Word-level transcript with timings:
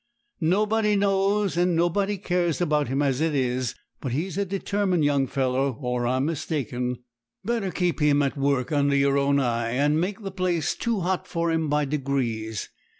Nobody 0.39 0.95
knows 0.95 1.55
and 1.55 1.75
nobody 1.75 2.17
cares 2.17 2.59
about 2.59 2.87
him 2.87 3.03
as 3.03 3.21
it 3.21 3.35
is; 3.35 3.75
but 3.99 4.11
he 4.13 4.25
is 4.25 4.35
a 4.35 4.45
determined 4.45 5.05
young 5.05 5.27
fellow, 5.27 5.77
or 5.79 6.07
I'm 6.07 6.25
mistaken. 6.25 7.03
Better 7.45 7.69
keep 7.69 7.99
him 8.01 8.23
at 8.23 8.35
work 8.35 8.71
under 8.71 8.95
your 8.95 9.15
own 9.19 9.39
eye, 9.39 9.69
and 9.73 10.01
make 10.01 10.23
the 10.23 10.31
place 10.31 10.73
too 10.73 11.01
hot 11.01 11.27
for 11.27 11.51
him 11.51 11.69
by 11.69 11.85
degrees. 11.85 12.69